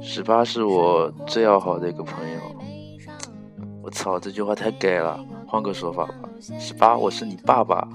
[0.00, 2.40] 十八是我最要好的一个朋友。
[3.82, 6.14] 我操，这句话太 gay 了，换个说法吧。
[6.58, 7.88] 十八，我是你爸爸。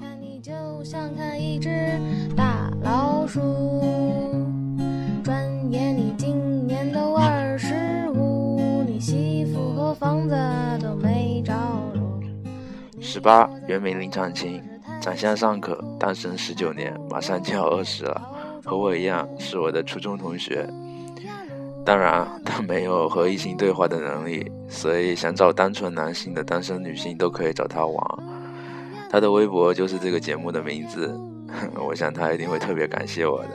[13.00, 14.62] 十八，原名林长青，
[15.00, 18.20] 长相尚可，单身十九年，马上就要二十了，
[18.68, 20.68] 和我一样是我的初中同学。
[21.86, 27.96] 当然，他没有和异性对话的能力，所以想找单纯男性的单身女性都可以找他玩。
[29.08, 31.18] 他的微博就是这个节目的名字，
[31.82, 33.48] 我想他一定会特别感谢我的，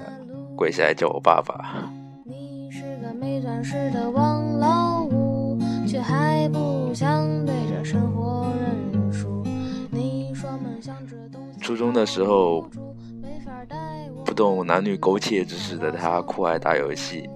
[0.56, 1.88] 跪下来叫我爸爸。
[2.26, 9.44] 你是个没钻石的王老五，却还不想对着生活认输。
[9.92, 11.60] 你说梦想这东西。
[11.60, 12.68] 初中的时候，
[14.34, 17.30] 不懂男女苟且之事的他，酷爱打游戏。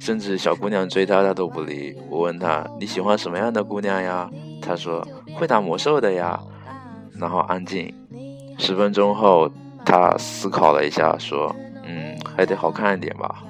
[0.00, 1.96] 甚至小姑娘追他，他都不理。
[2.10, 4.28] 我问他你喜欢什么样的姑娘呀？
[4.60, 6.36] 他说会打魔兽的呀。
[7.12, 7.94] 然后安静。
[8.58, 9.48] 十分钟后，
[9.84, 11.54] 他思考了一下，说
[11.86, 13.44] ：“嗯，还得好看一点吧。”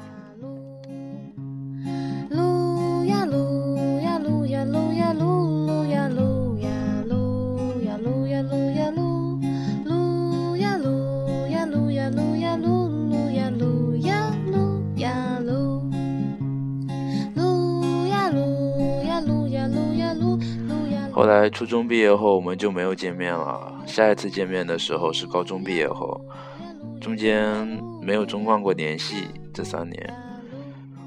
[21.42, 23.82] 来初中毕业后，我们就没有见面了。
[23.84, 26.24] 下一次见面的时候是高中毕业后，
[27.00, 27.66] 中间
[28.00, 29.26] 没有中断过联系。
[29.52, 30.14] 这三年，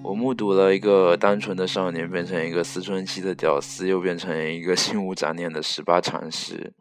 [0.03, 6.73] 我目睹了一个单纯的少年变成一个思春期的屌丝，又变成一个心无杂念的十八禅师。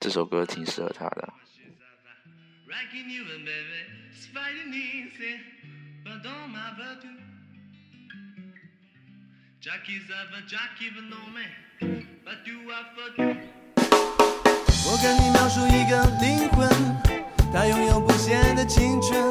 [0.00, 1.28] 这首歌挺适合他的。
[14.86, 16.66] 我跟你描述一个灵魂，
[17.52, 19.22] 它拥有不谢的青春。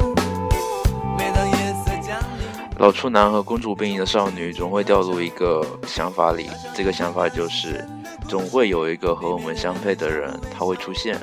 [1.18, 2.46] 每当夜色降临，
[2.78, 7.84] 老处男和公主病的少女总会掉入一个想法里，这个想法就是。
[8.30, 11.18] 总会有一个和我们相配的人，他会出现，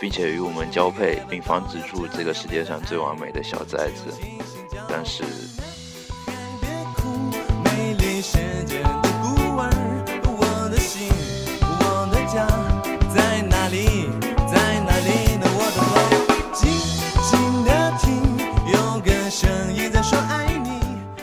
[0.00, 4.12] 并且与我们交配，并繁殖出这个世界上最完美的小崽子。
[4.88, 5.22] 但是，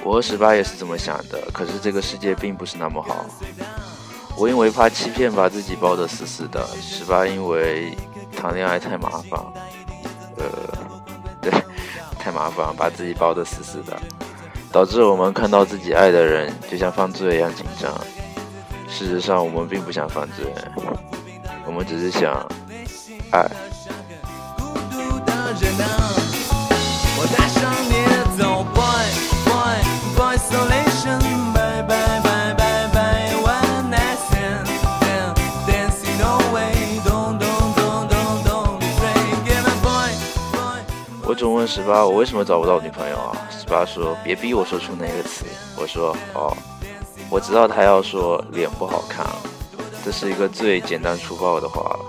[0.01, 3.25] 我和十八也是这么想的，可是这个世界并不是那么好。
[4.37, 6.65] 我因为怕欺骗，把自己包得死死的。
[6.81, 7.95] 十八因为
[8.35, 9.39] 谈恋爱太麻烦，
[10.37, 10.45] 呃，
[11.41, 11.51] 对，
[12.19, 13.97] 太麻烦，把自己包得死死的，
[14.71, 17.93] 导致我们看到自己爱的人就像犯罪一样紧张。
[18.87, 20.45] 事实上，我们并不想犯罪，
[21.65, 22.45] 我们只是想
[23.31, 23.45] 爱。
[41.27, 43.35] 我总问十八，我为什么找不到女朋友啊？
[43.49, 45.43] 十八说，别逼我说出那个词。
[45.75, 46.55] 我说，哦，
[47.31, 49.25] 我知道他要说脸不好看，
[50.03, 51.99] 这是一个最简单粗暴的话了。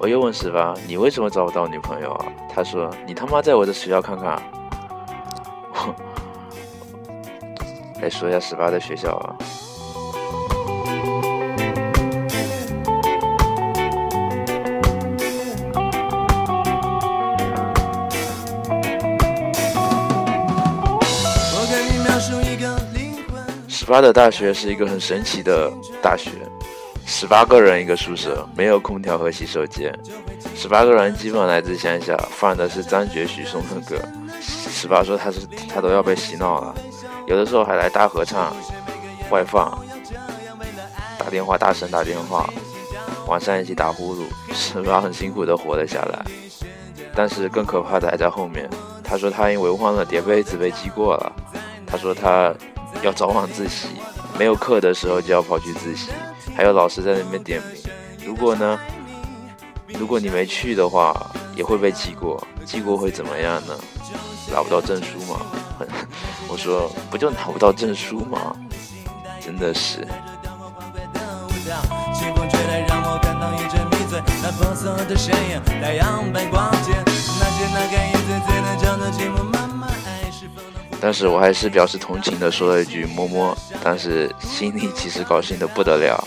[0.00, 2.24] 我又问十八，你为什么找不到女朋友啊？
[2.54, 4.42] 他说，你他妈在我的学校看看。
[8.00, 9.36] 来说一下十八的学校啊。
[23.88, 26.30] 十八的大学是一个很神奇的大学，
[27.06, 29.90] 十八个人一个宿舍，没有空调和洗手间，
[30.54, 33.96] 十八个人基本来自乡下，放的是张杰许嵩的歌。
[34.42, 35.40] 十八说他是
[35.72, 36.74] 他都要被洗脑了，
[37.26, 38.54] 有的时候还来大合唱，
[39.30, 39.82] 外放，
[41.18, 42.52] 打电话大声打电话，
[43.26, 44.24] 晚上一起打呼噜。
[44.52, 46.26] 十八很辛苦的活了下来，
[47.14, 48.68] 但是更可怕的还在后面。
[49.02, 51.32] 他说他因为忘了叠被子被记过了，
[51.86, 52.54] 他说他。
[53.02, 53.88] 要早晚自习，
[54.38, 56.10] 没有课的时候就要跑去自习，
[56.56, 57.82] 还有老师在那边点名。
[58.24, 58.78] 如果呢，
[59.98, 61.14] 如果你没去的话，
[61.54, 62.42] 也会被记过。
[62.64, 63.74] 记过会怎么样呢？
[64.52, 65.40] 拿不到证书吗？
[66.48, 68.56] 我说不就拿不到证书吗？
[69.40, 70.06] 真的是。
[81.00, 86.26] 但是我还是表示同情的说了一句“摸摸”，但是心里其实高兴的不得了。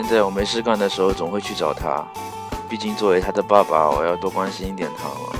[0.00, 2.06] 现在我没事干的时候，总会去找他。
[2.68, 5.36] 毕竟作为他的爸爸，我要多关心一点他嘛。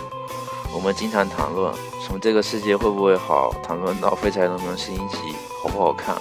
[0.74, 1.72] 我们经常谈论
[2.04, 5.16] 从这个世界会不会好，谈论到废柴能不能升级，
[5.62, 6.12] 好不好看。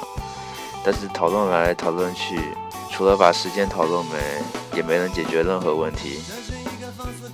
[0.86, 2.39] 但是讨论来讨论去，
[2.92, 6.19] 除了把时间讨论没，也没能解决任何问题。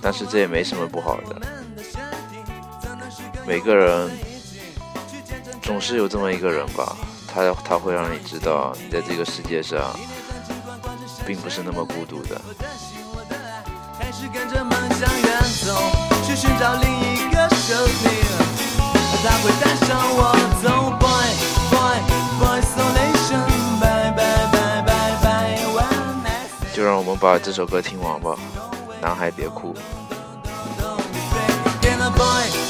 [0.00, 1.36] 但是这也没什么不好的。
[3.46, 4.10] 每个人
[5.60, 6.96] 总是有这么一个人吧，
[7.28, 9.94] 他他会让你知道，你在这个世界上。
[11.26, 12.40] 并不是那么孤独的。
[26.72, 28.36] 就让我们把这首歌听完吧
[29.00, 29.74] 男孩别哭。
[32.10, 32.63] Boy